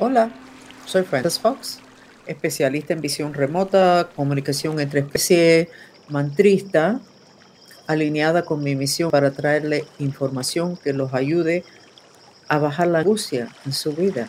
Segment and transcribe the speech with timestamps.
[0.00, 0.32] Hola,
[0.86, 1.78] soy Frances Fox,
[2.26, 5.68] especialista en visión remota, comunicación entre especies,
[6.08, 7.00] mantrista,
[7.86, 11.62] alineada con mi misión para traerle información que los ayude
[12.48, 14.28] a bajar la angustia en su vida.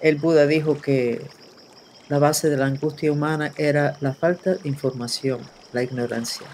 [0.00, 1.24] El Buda dijo que
[2.08, 5.42] la base de la angustia humana era la falta de información,
[5.72, 6.46] la ignorancia.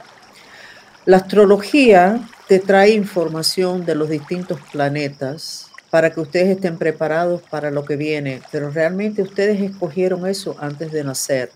[1.07, 7.71] La astrología te trae información de los distintos planetas para que ustedes estén preparados para
[7.71, 11.51] lo que viene, pero realmente ustedes escogieron eso antes de nacer.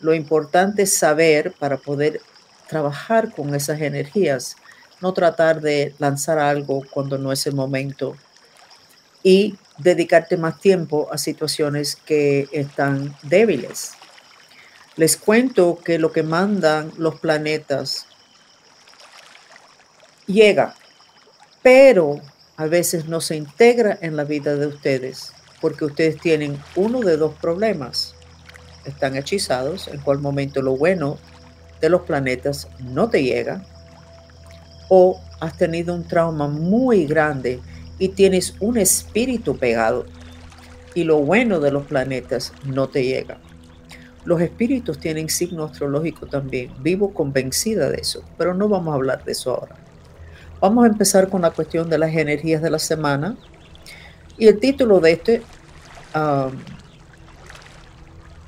[0.00, 2.20] Lo importante es saber para poder
[2.68, 4.56] trabajar con esas energías,
[5.00, 8.16] no tratar de lanzar algo cuando no es el momento
[9.22, 13.92] y dedicarte más tiempo a situaciones que están débiles.
[14.96, 18.06] Les cuento que lo que mandan los planetas
[20.26, 20.74] llega,
[21.62, 22.20] pero
[22.56, 27.16] a veces no se integra en la vida de ustedes porque ustedes tienen uno de
[27.16, 28.14] dos problemas.
[28.84, 31.18] Están hechizados, en cual momento lo bueno
[31.80, 33.64] de los planetas no te llega,
[34.88, 37.60] o has tenido un trauma muy grande
[37.98, 40.06] y tienes un espíritu pegado
[40.94, 43.38] y lo bueno de los planetas no te llega.
[44.24, 46.72] Los espíritus tienen signo astrológico también.
[46.80, 49.76] Vivo convencida de eso, pero no vamos a hablar de eso ahora.
[50.60, 53.36] Vamos a empezar con la cuestión de las energías de la semana.
[54.38, 55.42] Y el título de este,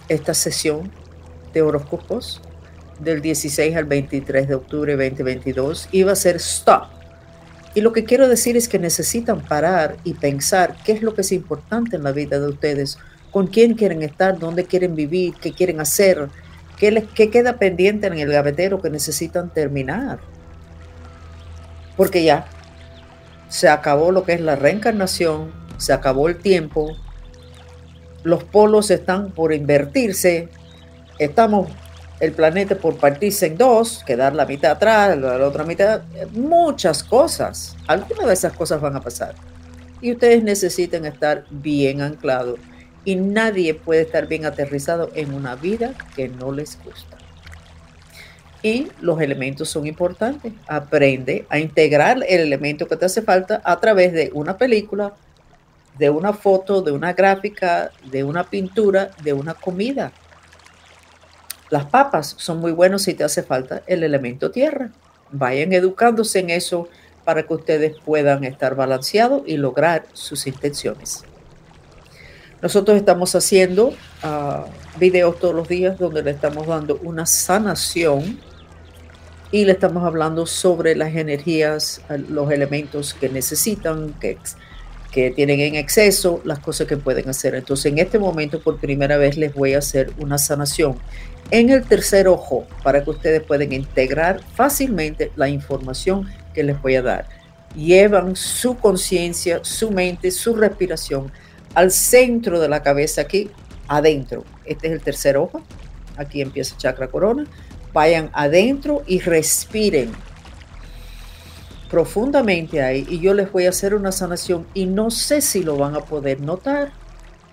[0.08, 0.90] esta sesión
[1.52, 2.40] de horóscopos
[2.98, 6.84] del 16 al 23 de octubre de 2022 iba a ser Stop.
[7.74, 11.20] Y lo que quiero decir es que necesitan parar y pensar qué es lo que
[11.20, 12.98] es importante en la vida de ustedes,
[13.30, 16.28] con quién quieren estar, dónde quieren vivir, qué quieren hacer,
[16.78, 20.18] qué, les, qué queda pendiente en el gavetero que necesitan terminar
[21.98, 22.46] porque ya
[23.48, 26.96] se acabó lo que es la reencarnación, se acabó el tiempo,
[28.22, 30.48] los polos están por invertirse,
[31.18, 31.68] estamos
[32.20, 37.76] el planeta por partirse en dos, quedar la mitad atrás, la otra mitad, muchas cosas.
[37.86, 39.34] Algunas de esas cosas van a pasar.
[40.00, 42.58] Y ustedes necesitan estar bien anclados.
[43.04, 47.07] Y nadie puede estar bien aterrizado en una vida que no les gusta.
[48.62, 50.52] Y los elementos son importantes.
[50.66, 55.14] Aprende a integrar el elemento que te hace falta a través de una película,
[55.98, 60.12] de una foto, de una gráfica, de una pintura, de una comida.
[61.70, 64.90] Las papas son muy buenas si te hace falta el elemento tierra.
[65.30, 66.88] Vayan educándose en eso
[67.24, 71.24] para que ustedes puedan estar balanceados y lograr sus intenciones.
[72.62, 74.64] Nosotros estamos haciendo uh,
[74.98, 78.40] videos todos los días donde le estamos dando una sanación
[79.50, 84.38] y le estamos hablando sobre las energías, los elementos que necesitan, que,
[85.10, 87.54] que tienen en exceso, las cosas que pueden hacer.
[87.54, 90.96] Entonces, en este momento, por primera vez, les voy a hacer una sanación
[91.50, 96.96] en el tercer ojo para que ustedes puedan integrar fácilmente la información que les voy
[96.96, 97.26] a dar.
[97.74, 101.32] Llevan su conciencia, su mente, su respiración
[101.74, 103.50] al centro de la cabeza, aquí
[103.86, 104.44] adentro.
[104.66, 105.62] Este es el tercer ojo.
[106.18, 107.46] Aquí empieza chakra corona
[107.92, 110.12] vayan adentro y respiren
[111.90, 115.76] profundamente ahí y yo les voy a hacer una sanación y no sé si lo
[115.76, 116.92] van a poder notar,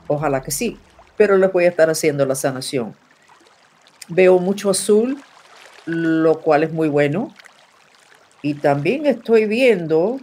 [0.08, 0.78] ojalá que sí,
[1.18, 2.96] pero les voy a estar haciendo la sanación.
[4.08, 5.22] Veo mucho azul,
[5.86, 7.34] lo cual es muy bueno.
[8.42, 10.20] Y también estoy viendo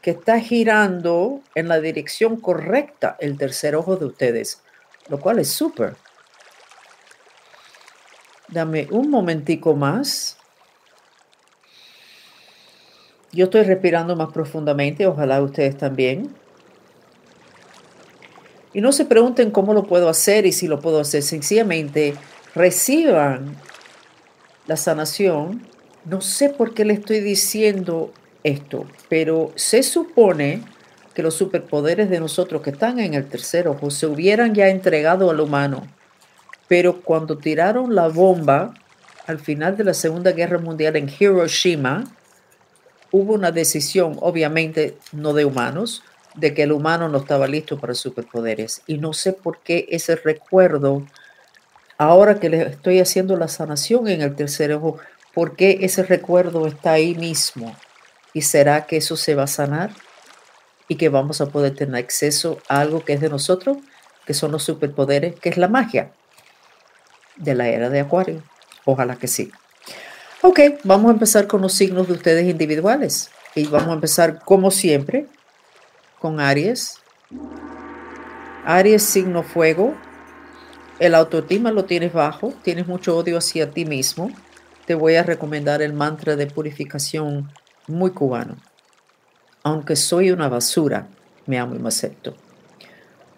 [0.00, 4.62] que está girando en la dirección correcta el tercer ojo de ustedes,
[5.08, 5.96] lo cual es súper.
[8.54, 10.36] Dame un momentico más.
[13.32, 16.32] Yo estoy respirando más profundamente, ojalá ustedes también.
[18.72, 21.24] Y no se pregunten cómo lo puedo hacer y si lo puedo hacer.
[21.24, 22.14] Sencillamente
[22.54, 23.56] reciban
[24.68, 25.66] la sanación.
[26.04, 28.12] No sé por qué le estoy diciendo
[28.44, 30.62] esto, pero se supone
[31.12, 35.28] que los superpoderes de nosotros que están en el tercer ojo se hubieran ya entregado
[35.28, 35.88] al humano
[36.68, 38.74] pero cuando tiraron la bomba
[39.26, 42.04] al final de la Segunda Guerra Mundial en Hiroshima,
[43.10, 46.02] hubo una decisión, obviamente no de humanos,
[46.34, 48.82] de que el humano no estaba listo para superpoderes.
[48.86, 51.06] Y no sé por qué ese recuerdo,
[51.96, 54.98] ahora que le estoy haciendo la sanación en el tercer ojo,
[55.32, 57.74] ¿por qué ese recuerdo está ahí mismo?
[58.32, 59.90] ¿Y será que eso se va a sanar?
[60.88, 63.78] Y que vamos a poder tener acceso a algo que es de nosotros,
[64.26, 66.10] que son los superpoderes, que es la magia
[67.36, 68.42] de la era de Acuario.
[68.84, 69.50] Ojalá que sí.
[70.42, 73.30] Ok, vamos a empezar con los signos de ustedes individuales.
[73.54, 75.26] Y vamos a empezar, como siempre,
[76.18, 77.00] con Aries.
[78.64, 79.94] Aries, signo fuego.
[80.98, 84.30] El autoestima lo tienes bajo, tienes mucho odio hacia ti mismo.
[84.86, 87.50] Te voy a recomendar el mantra de purificación
[87.86, 88.56] muy cubano.
[89.62, 91.08] Aunque soy una basura,
[91.46, 92.34] me amo y me acepto.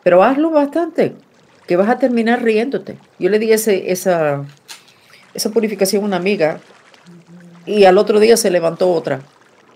[0.03, 1.17] Pero hazlo bastante,
[1.67, 2.99] que vas a terminar riéndote.
[3.19, 4.45] Yo le di ese, esa,
[5.35, 6.61] esa purificación a una amiga
[7.67, 9.21] y al otro día se levantó otra,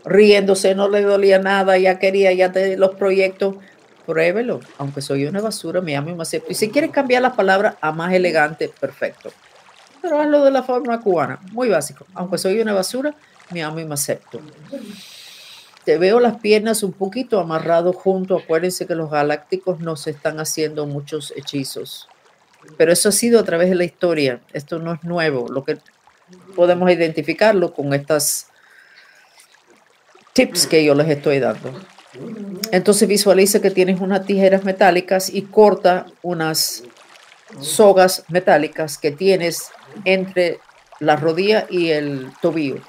[0.04, 3.56] riéndose, no le dolía nada, ya quería, ya te los proyectos.
[4.06, 6.50] Pruébelo, aunque soy una basura, me amo y me acepto.
[6.50, 9.30] Y si quieres cambiar las palabras a más elegante, perfecto.
[10.02, 12.06] Pero hazlo de la forma cubana, muy básico.
[12.14, 13.14] Aunque soy una basura,
[13.50, 14.40] me amo y me acepto.
[15.98, 18.36] Veo las piernas un poquito amarrado junto.
[18.36, 22.08] Acuérdense que los galácticos nos están haciendo muchos hechizos.
[22.76, 24.40] Pero eso ha sido a través de la historia.
[24.52, 25.48] Esto no es nuevo.
[25.48, 25.78] Lo que
[26.54, 28.48] podemos identificarlo con estas
[30.32, 31.72] tips que yo les estoy dando.
[32.72, 36.82] Entonces visualiza que tienes unas tijeras metálicas y corta unas
[37.60, 39.70] sogas metálicas que tienes
[40.04, 40.60] entre
[40.98, 42.80] la rodilla y el tobillo.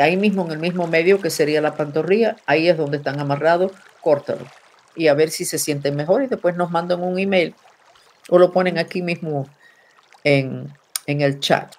[0.00, 3.72] Ahí mismo, en el mismo medio que sería la pantorrilla, ahí es donde están amarrados,
[4.00, 4.44] córtalo.
[4.94, 7.54] Y a ver si se sienten mejor y después nos mandan un email
[8.28, 9.46] o lo ponen aquí mismo
[10.24, 10.72] en,
[11.06, 11.74] en el chat.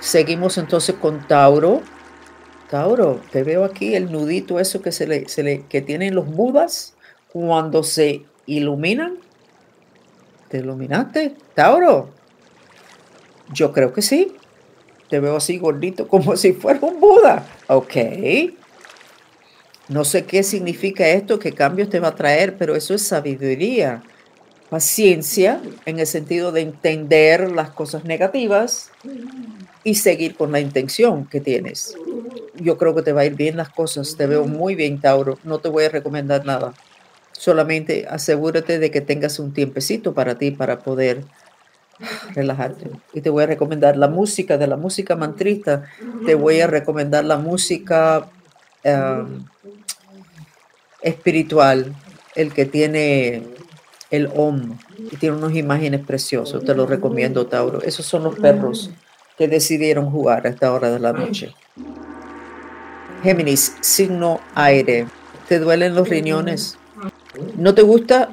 [0.00, 1.82] Seguimos entonces con Tauro.
[2.70, 6.94] Tauro, te veo aquí el nudito eso que se le, que tienen los budas
[7.32, 9.18] cuando se iluminan.
[10.48, 12.10] ¿Te iluminaste, Tauro?
[13.52, 14.36] Yo creo que sí.
[15.08, 17.46] Te veo así gordito como si fuera un Buda.
[17.68, 17.96] Ok.
[19.88, 24.02] No sé qué significa esto, qué cambios te va a traer, pero eso es sabiduría
[24.68, 28.90] paciencia en el sentido de entender las cosas negativas
[29.84, 31.94] y seguir con la intención que tienes.
[32.56, 35.38] Yo creo que te va a ir bien las cosas, te veo muy bien, Tauro,
[35.44, 36.74] no te voy a recomendar nada.
[37.32, 41.24] Solamente asegúrate de que tengas un tiempecito para ti para poder
[42.34, 42.90] relajarte.
[43.12, 45.84] Y te voy a recomendar la música, de la música mantrista,
[46.26, 48.28] te voy a recomendar la música
[48.84, 49.44] um,
[51.02, 51.94] espiritual,
[52.34, 53.42] el que tiene
[54.10, 54.78] el OM,
[55.10, 56.64] y tiene unas imágenes preciosas.
[56.64, 57.82] Te lo recomiendo, Tauro.
[57.82, 58.90] Esos son los perros
[59.36, 61.54] que decidieron jugar a esta hora de la noche.
[63.22, 65.06] Géminis, signo aire.
[65.48, 66.76] ¿Te duelen los riñones?
[67.56, 68.30] ¿No te gusta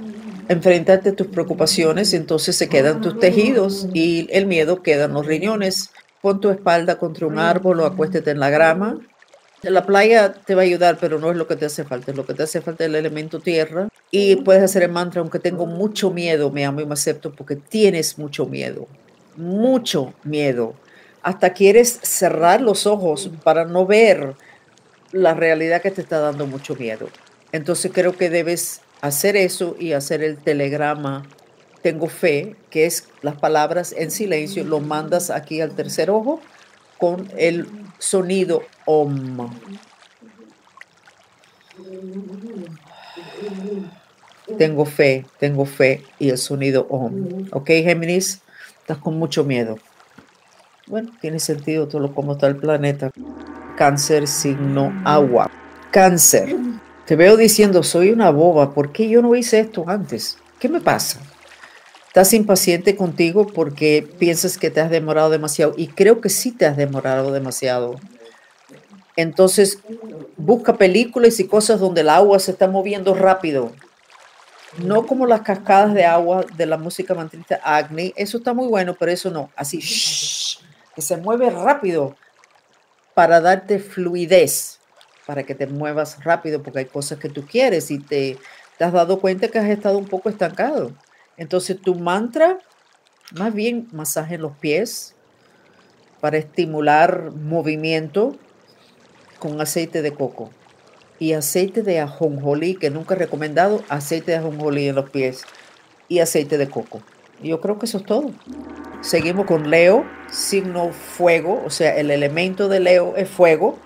[0.49, 2.13] enfrentarte a tus preocupaciones?
[2.13, 5.91] Entonces se quedan tus tejidos y el miedo queda en los riñones.
[6.21, 8.99] Pon tu espalda contra un árbol o acuéstete en la grama
[9.69, 12.11] la playa te va a ayudar, pero no es lo que te hace falta.
[12.13, 13.89] Lo que te hace falta es el elemento tierra.
[14.11, 17.55] Y puedes hacer el mantra, aunque tengo mucho miedo, me amo y me acepto, porque
[17.55, 18.87] tienes mucho miedo.
[19.35, 20.75] Mucho miedo.
[21.21, 24.35] Hasta quieres cerrar los ojos para no ver
[25.11, 27.09] la realidad que te está dando mucho miedo.
[27.51, 31.23] Entonces creo que debes hacer eso y hacer el telegrama.
[31.81, 36.41] Tengo fe, que es las palabras en silencio, lo mandas aquí al tercer ojo
[36.97, 37.67] con el
[37.99, 39.49] sonido OM.
[44.57, 47.47] Tengo fe, tengo fe y el sonido OM.
[47.51, 48.41] ¿Ok, Géminis?
[48.79, 49.77] Estás con mucho miedo.
[50.87, 53.09] Bueno, tiene sentido todo como está el planeta.
[53.75, 55.49] Cáncer, signo agua.
[55.91, 56.55] Cáncer.
[57.05, 58.73] Te veo diciendo, soy una boba.
[58.73, 60.37] ¿Por qué yo no hice esto antes?
[60.59, 61.19] ¿Qué me pasa?
[62.07, 66.65] Estás impaciente contigo porque piensas que te has demorado demasiado y creo que sí te
[66.65, 67.95] has demorado demasiado.
[69.15, 69.79] Entonces,
[70.35, 73.71] busca películas y cosas donde el agua se está moviendo rápido.
[74.79, 78.13] No como las cascadas de agua de la música mantrista Agni.
[78.15, 79.51] Eso está muy bueno, pero eso no.
[79.55, 79.79] Así,
[80.95, 82.15] que se mueve rápido
[83.13, 84.74] para darte fluidez,
[85.25, 88.37] para que te muevas rápido, porque hay cosas que tú quieres y te,
[88.79, 90.91] has dado cuenta que has estado un poco estancado.
[91.37, 92.59] Entonces tu mantra,
[93.33, 95.15] más bien masaje en los pies
[96.21, 98.35] para estimular movimiento
[99.39, 100.49] con aceite de coco
[101.19, 105.43] y aceite de ajonjolí, que nunca he recomendado, aceite de ajonjolí en los pies
[106.07, 107.01] y aceite de coco.
[107.41, 108.31] yo creo que eso es todo.
[109.01, 113.77] Seguimos con Leo, signo fuego, o sea, el elemento de Leo es fuego.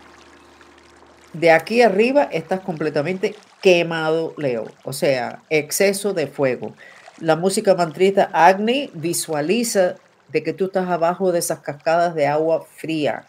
[1.34, 6.74] De aquí arriba estás completamente quemado, Leo, o sea, exceso de fuego
[7.22, 9.96] la música mantrista Agni visualiza
[10.30, 13.26] de que tú estás abajo de esas cascadas de agua fría.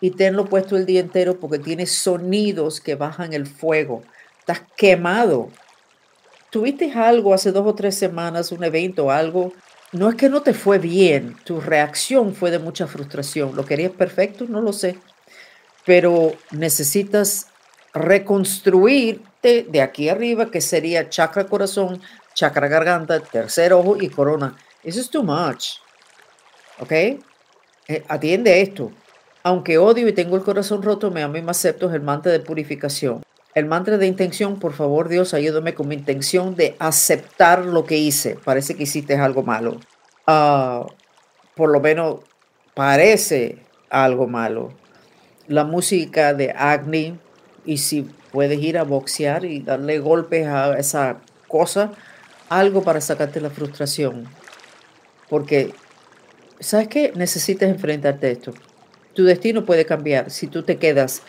[0.00, 4.02] Y tenlo puesto el día entero porque tiene sonidos que bajan el fuego.
[4.38, 5.50] Estás quemado.
[6.50, 9.52] Tuviste algo hace dos o tres semanas, un evento, algo.
[9.92, 13.54] No es que no te fue bien, tu reacción fue de mucha frustración.
[13.56, 14.46] ¿Lo querías perfecto?
[14.48, 14.98] No lo sé.
[15.84, 17.48] Pero necesitas
[17.92, 22.00] reconstruirte de aquí arriba, que sería chakra corazón,
[22.34, 24.56] chakra garganta, tercer ojo y corona.
[24.82, 25.78] Eso es too much.
[26.80, 26.92] ¿Ok?
[26.92, 28.90] Eh, atiende esto.
[29.42, 32.40] Aunque odio y tengo el corazón roto, me amo y me acepto el mantra de
[32.40, 33.22] purificación.
[33.54, 37.96] El mantra de intención, por favor, Dios, ayúdame con mi intención de aceptar lo que
[37.96, 38.36] hice.
[38.42, 39.78] Parece que hiciste algo malo.
[40.26, 40.84] Ah,
[41.54, 42.20] por lo menos
[42.74, 43.58] parece
[43.90, 44.72] algo malo.
[45.48, 47.18] La música de Agni,
[47.64, 51.92] y si puedes ir a boxear y darle golpes a esa cosa,
[52.48, 54.24] algo para sacarte la frustración.
[55.28, 55.72] Porque,
[56.60, 57.12] ¿sabes qué?
[57.14, 58.54] Necesitas enfrentarte a esto.
[59.14, 61.22] Tu destino puede cambiar si tú te quedas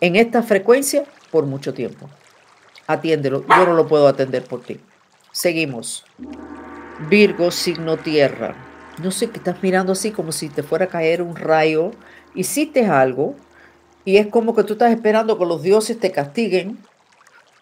[0.00, 2.08] en esta frecuencia por mucho tiempo.
[2.86, 4.80] Atiéndelo, yo no lo puedo atender por ti.
[5.32, 6.04] Seguimos.
[7.10, 8.54] Virgo, signo tierra.
[9.02, 11.90] No sé qué estás mirando así como si te fuera a caer un rayo.
[12.34, 13.34] Hiciste algo
[14.06, 16.78] y es como que tú estás esperando que los dioses te castiguen.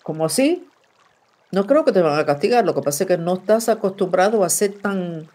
[0.03, 0.69] Como así.
[1.51, 2.67] No creo que te van a castigar.
[2.67, 5.27] Lo que pasa es que no estás acostumbrado a ser tan,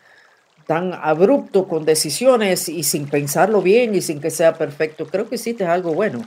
[0.68, 5.08] tan abrupto con decisiones y sin pensarlo bien y sin que sea perfecto.
[5.08, 6.22] Creo que hiciste algo bueno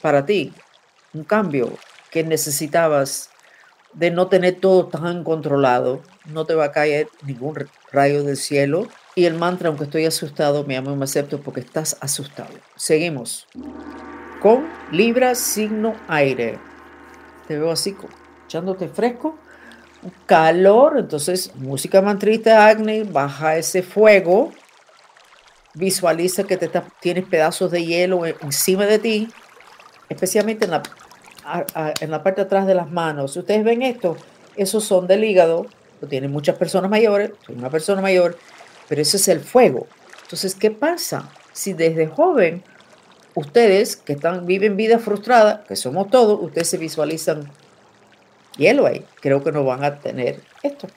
[0.00, 0.52] para ti
[1.12, 1.72] un cambio
[2.12, 3.30] que necesitabas
[3.94, 6.02] de no tener todo tan controlado.
[6.26, 8.86] No te va a caer ningún rayo del cielo.
[9.16, 12.54] Y el mantra, aunque estoy asustado, me amo y me acepto porque estás asustado.
[12.76, 13.46] Seguimos
[14.44, 16.58] con Libra, signo aire.
[17.48, 17.96] Te veo así,
[18.46, 19.38] echándote fresco,
[20.26, 20.98] calor.
[20.98, 24.52] Entonces, música mantrita, Agni, baja ese fuego.
[25.72, 26.70] Visualiza que te
[27.00, 29.30] tienes pedazos de hielo encima de ti,
[30.10, 33.32] especialmente en la parte atrás de las manos.
[33.32, 34.18] Si ustedes ven esto,
[34.56, 35.64] esos son del hígado,
[36.02, 38.36] lo tienen muchas personas mayores, soy una persona mayor,
[38.90, 39.86] pero ese es el fuego.
[40.24, 41.30] Entonces, ¿qué pasa?
[41.54, 42.62] Si desde joven
[43.34, 47.50] ustedes que están, viven vida frustrada, que somos todos, ustedes se visualizan
[48.56, 50.88] hielo ahí, creo que no van a tener esto.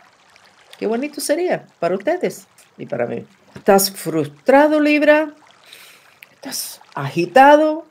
[0.77, 3.25] Qué bonito sería para ustedes y para mí.
[3.55, 5.33] ¿Estás frustrado, Libra?
[6.33, 7.85] ¿Estás agitado?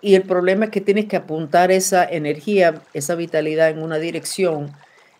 [0.00, 4.72] Y el problema es que tienes que apuntar esa energía, esa vitalidad en una dirección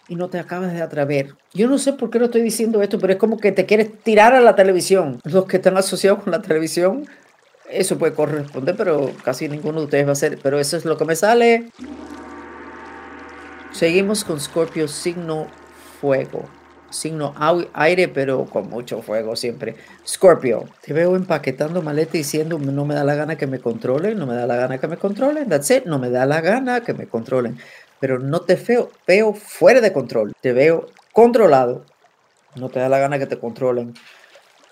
[0.08, 1.34] y no te acabas de atrever.
[1.54, 3.98] Yo no sé por qué no estoy diciendo esto, pero es como que te quieres
[4.02, 5.20] tirar a la televisión.
[5.24, 7.06] Los que están asociados con la televisión,
[7.70, 10.38] eso puede corresponder, pero casi ninguno de ustedes va a ser.
[10.42, 11.70] Pero eso es lo que me sale.
[13.72, 15.48] Seguimos con Scorpio, signo
[16.00, 16.48] fuego
[16.94, 17.34] signo
[17.74, 19.76] aire, pero con mucho fuego siempre.
[20.06, 24.26] Scorpio, te veo empaquetando maleta diciendo no me da la gana que me controlen, no
[24.26, 26.94] me da la gana que me controlen, that's it, no me da la gana que
[26.94, 27.58] me controlen.
[28.00, 28.58] Pero no te
[29.06, 31.84] veo fuera de control, te veo controlado,
[32.54, 33.94] no te da la gana que te controlen.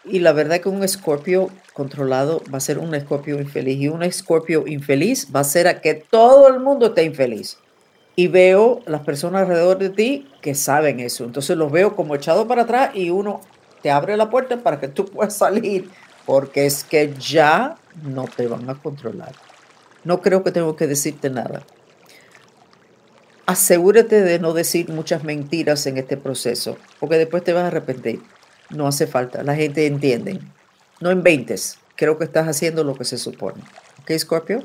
[0.04, 4.02] Y la verdad que un escorpio controlado va a ser un escorpio infeliz y un
[4.02, 7.58] escorpio infeliz va a ser a que todo el mundo esté infeliz
[8.16, 11.24] y veo las personas alrededor de ti que saben eso.
[11.24, 13.40] Entonces los veo como echados para atrás y uno
[13.82, 15.88] te abre la puerta para que tú puedas salir,
[16.26, 19.32] porque es que ya no te van a controlar.
[20.04, 21.62] No creo que tengo que decirte nada.
[23.46, 28.20] Asegúrate de no decir muchas mentiras en este proceso, porque después te vas a arrepentir.
[28.72, 30.40] No hace falta, la gente entiende.
[31.00, 33.62] No inventes, creo que estás haciendo lo que se supone.
[34.00, 34.62] ¿Ok, Scorpio?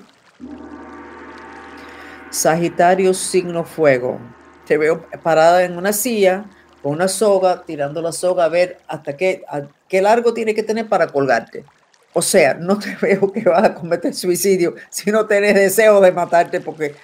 [2.30, 4.20] Sagitario, signo fuego.
[4.66, 6.46] Te veo parada en una silla
[6.82, 9.44] con una soga, tirando la soga a ver hasta qué,
[9.88, 11.66] qué largo tiene que tener para colgarte.
[12.14, 16.12] O sea, no te veo que vas a cometer suicidio si no tienes deseo de
[16.12, 16.96] matarte porque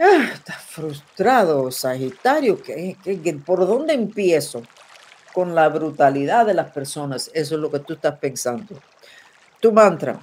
[0.00, 2.60] ah, estás frustrado, Sagitario.
[2.62, 2.96] ¿qué,
[3.44, 4.62] por dónde empiezo?
[5.36, 7.30] Con la brutalidad de las personas.
[7.34, 8.80] Eso es lo que tú estás pensando.
[9.60, 10.18] Tu mantra,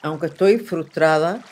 [0.00, 1.42] aunque estoy frustrada,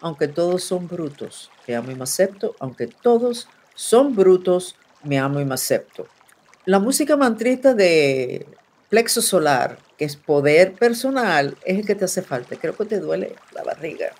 [0.00, 5.38] aunque todos son brutos, me amo y me acepto, aunque todos son brutos, me amo
[5.38, 6.08] y me acepto.
[6.64, 8.44] La música mantrista de
[8.88, 12.56] plexo solar, que es poder personal, es el que te hace falta.
[12.56, 14.10] Creo que te duele la barriga.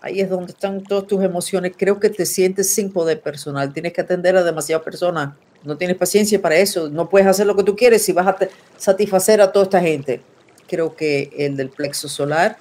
[0.00, 1.72] Ahí es donde están todas tus emociones.
[1.76, 3.72] Creo que te sientes sin poder personal.
[3.72, 5.34] Tienes que atender a demasiadas personas.
[5.64, 6.88] No tienes paciencia para eso.
[6.88, 8.36] No puedes hacer lo que tú quieres si vas a
[8.76, 10.20] satisfacer a toda esta gente.
[10.68, 12.58] Creo que el del plexo solar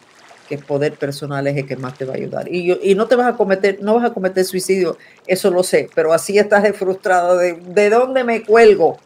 [0.48, 2.48] que poder personal es el que más te va a ayudar.
[2.52, 5.90] Y, y no te vas a cometer, no vas a cometer suicidio, eso lo sé,
[5.96, 9.00] pero así estás frustrado de, de dónde me cuelgo,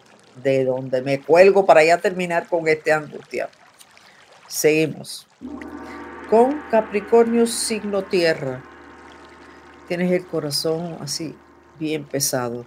[0.43, 3.49] de dónde me cuelgo para ya terminar con esta angustia.
[4.47, 5.27] Seguimos.
[6.29, 8.63] Con Capricornio signo tierra.
[9.87, 11.35] Tienes el corazón así
[11.79, 12.65] bien pesado.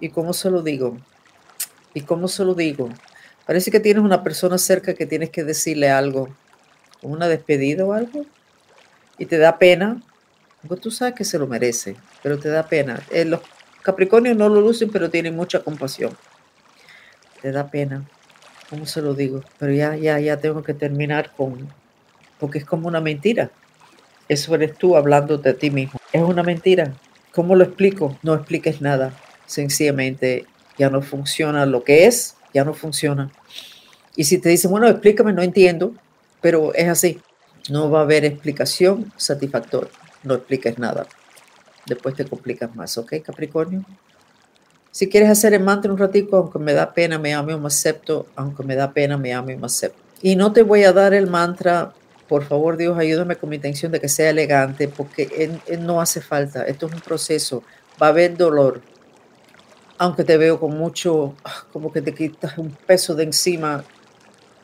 [0.00, 0.96] ¿Y cómo se lo digo?
[1.94, 2.90] ¿Y cómo se lo digo?
[3.46, 6.28] Parece que tienes una persona cerca que tienes que decirle algo
[7.02, 8.26] una despedida o algo,
[9.18, 10.02] y te da pena,
[10.80, 13.00] tú sabes que se lo merece, pero te da pena.
[13.10, 13.40] Eh, los
[13.82, 16.16] Capricornios no lo lucen, pero tienen mucha compasión.
[17.40, 18.04] Te da pena.
[18.68, 19.42] ¿Cómo se lo digo?
[19.58, 21.68] Pero ya, ya, ya tengo que terminar con,
[22.40, 23.50] porque es como una mentira.
[24.28, 26.00] Eso eres tú hablando de ti mismo.
[26.12, 26.94] Es una mentira.
[27.32, 28.18] ¿Cómo lo explico?
[28.24, 29.12] No expliques nada.
[29.46, 30.46] Sencillamente
[30.78, 33.30] ya no funciona lo que es, ya no funciona.
[34.16, 35.94] Y si te dicen, bueno, explícame, no entiendo,
[36.40, 37.20] pero es así.
[37.68, 39.90] No va a haber explicación satisfactoria.
[40.22, 41.06] No expliques nada.
[41.86, 43.84] Después te complicas más, ¿ok, Capricornio?
[44.90, 47.66] Si quieres hacer el mantra un ratito, aunque me da pena, me amo y me
[47.66, 49.98] acepto, aunque me da pena, me amo y me acepto.
[50.22, 51.92] Y no te voy a dar el mantra,
[52.28, 56.62] por favor Dios, ayúdame con mi intención de que sea elegante, porque no hace falta.
[56.62, 57.62] Esto es un proceso.
[58.02, 58.80] Va a haber dolor,
[59.98, 61.34] aunque te veo con mucho,
[61.72, 63.84] como que te quitas un peso de encima.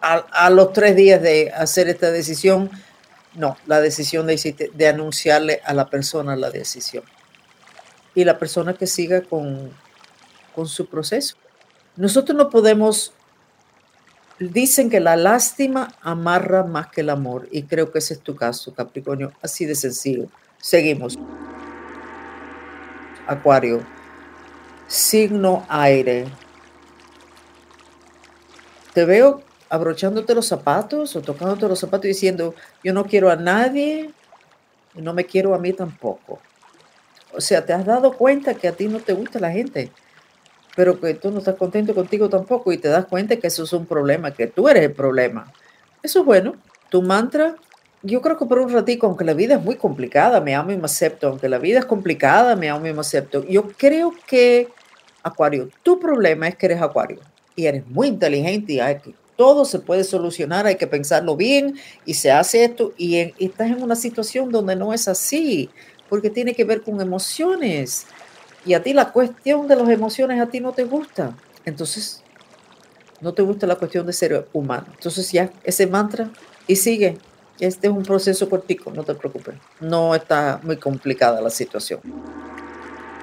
[0.00, 2.70] A, los tres días de hacer esta decisión,
[3.34, 7.04] no, la decisión de, de anunciarle a la persona la decisión.
[8.14, 9.70] Y la persona que siga con,
[10.54, 11.36] con su proceso.
[11.96, 13.12] Nosotros no podemos,
[14.40, 18.34] dicen que la lástima amarra más que el amor, y creo que ese es tu
[18.34, 20.26] caso, Capricornio, así de sencillo.
[20.58, 21.16] Seguimos.
[23.26, 23.84] Acuario,
[24.92, 26.26] signo aire.
[28.92, 34.10] Te veo abrochándote los zapatos o tocándote los zapatos diciendo, yo no quiero a nadie
[34.94, 36.40] y no me quiero a mí tampoco.
[37.32, 39.90] O sea, te has dado cuenta que a ti no te gusta la gente,
[40.76, 43.72] pero que tú no estás contento contigo tampoco y te das cuenta que eso es
[43.72, 45.50] un problema, que tú eres el problema.
[46.02, 46.56] Eso es bueno.
[46.90, 47.56] Tu mantra,
[48.02, 50.76] yo creo que por un ratito, aunque la vida es muy complicada, me amo y
[50.76, 53.42] me acepto, aunque la vida es complicada, me amo y me acepto.
[53.44, 54.68] Yo creo que,
[55.22, 57.20] Acuario, tu problema es que eres Acuario
[57.54, 61.74] y eres muy inteligente y hay que todo se puede solucionar, hay que pensarlo bien
[62.04, 65.70] y se hace esto y, estás en una situación donde no es así,
[66.08, 68.06] porque tiene que ver con emociones
[68.64, 71.36] y a ti la cuestión de las emociones a ti no te gusta.
[71.64, 72.22] Entonces,
[73.20, 74.86] no te gusta la cuestión de ser humano.
[74.94, 76.30] Entonces ya, ese mantra
[76.66, 77.18] y sigue.
[77.58, 79.54] Este es un proceso cortico, no te preocupes.
[79.80, 82.00] No está muy complicada la situación.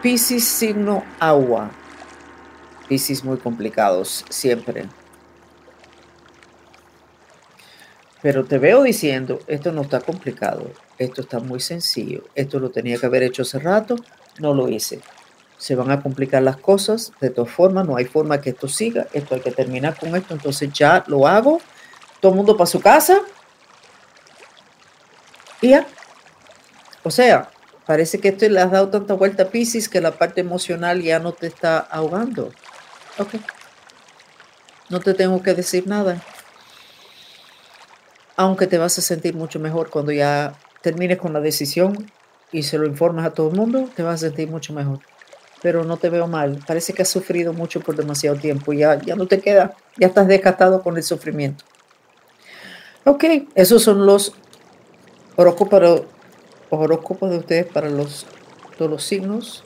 [0.02, 1.71] Piscis signo agua.
[2.89, 4.88] Piscis muy complicados siempre.
[8.21, 12.97] Pero te veo diciendo, esto no está complicado, esto está muy sencillo, esto lo tenía
[12.97, 13.95] que haber hecho hace rato,
[14.39, 14.99] no lo hice.
[15.58, 19.08] Se van a complicar las cosas, de todas formas, no hay forma que esto siga,
[19.13, 21.62] esto hay que terminar con esto, entonces ya lo hago,
[22.19, 23.19] todo el mundo para su casa
[25.62, 25.86] y ya.
[27.04, 27.49] O sea,
[27.86, 31.19] parece que esto le has dado tanta vuelta a Pisces que la parte emocional ya
[31.19, 32.52] no te está ahogando.
[33.17, 33.36] Ok.
[34.89, 36.22] No te tengo que decir nada
[38.39, 42.10] aunque te vas a sentir mucho mejor cuando ya termines con la decisión
[42.54, 45.00] y se lo informas a todo el mundo, te vas a sentir mucho mejor.
[45.62, 46.58] Pero no te veo mal.
[46.65, 48.72] Parece que has sufrido mucho por demasiado tiempo.
[48.72, 49.76] Ya, ya no te queda.
[49.98, 51.65] Ya estás desgastado con el sufrimiento.
[53.04, 54.32] Ok, esos son los
[55.36, 56.04] horóscopos,
[56.69, 58.26] horóscopos de ustedes para los,
[58.78, 59.65] todos los signos.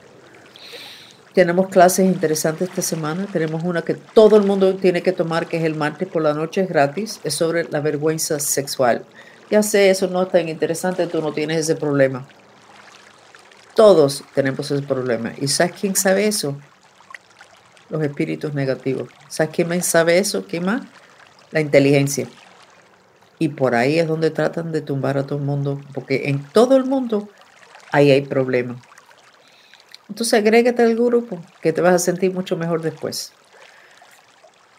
[1.33, 3.25] Tenemos clases interesantes esta semana.
[3.31, 6.33] Tenemos una que todo el mundo tiene que tomar, que es el martes por la
[6.33, 7.19] noche, es gratis.
[7.23, 9.03] Es sobre la vergüenza sexual.
[9.49, 12.27] Ya sé, eso no es tan interesante, tú no tienes ese problema.
[13.75, 15.33] Todos tenemos ese problema.
[15.39, 16.55] ¿Y sabes quién sabe eso?
[17.89, 19.09] Los espíritus negativos.
[19.27, 20.45] ¿Sabes quién sabe eso?
[20.47, 20.83] ¿Quién más?
[21.51, 22.27] La inteligencia.
[23.39, 26.77] Y por ahí es donde tratan de tumbar a todo el mundo, porque en todo
[26.77, 27.27] el mundo
[27.91, 28.77] ahí hay problemas.
[30.13, 33.33] Entonces agrégate al grupo, que te vas a sentir mucho mejor después.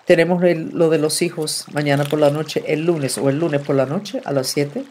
[0.07, 3.75] Tenemos lo de los hijos mañana por la noche, el lunes o el lunes por
[3.75, 4.85] la noche a las 7,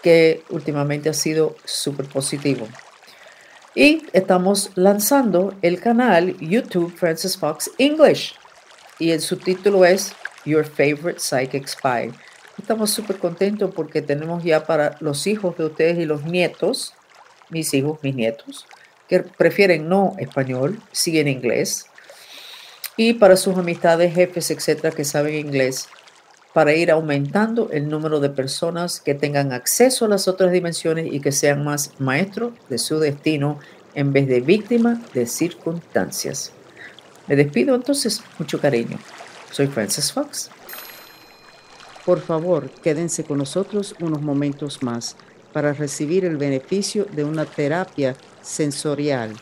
[0.00, 2.68] que últimamente ha sido súper positivo.
[3.74, 8.36] Y estamos lanzando el canal YouTube Francis Fox English.
[9.00, 10.12] Y el subtítulo es
[10.44, 12.12] Your Favorite Psychic Spy.
[12.56, 16.94] Estamos súper contentos porque tenemos ya para los hijos de ustedes y los nietos,
[17.48, 18.68] mis hijos, mis nietos,
[19.10, 21.86] que prefieren no español, siguen inglés.
[22.96, 25.88] Y para sus amistades, jefes, etcétera, que saben inglés,
[26.54, 31.18] para ir aumentando el número de personas que tengan acceso a las otras dimensiones y
[31.18, 33.58] que sean más maestros de su destino
[33.94, 36.52] en vez de víctimas de circunstancias.
[37.26, 38.98] Me despido entonces, mucho cariño.
[39.50, 40.50] Soy Frances Fox.
[42.04, 45.16] Por favor, quédense con nosotros unos momentos más
[45.52, 49.34] para recibir el beneficio de una terapia sensorial,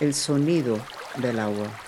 [0.00, 0.78] el sonido
[1.18, 1.85] del agua.